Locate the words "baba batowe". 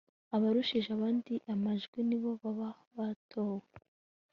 2.41-3.67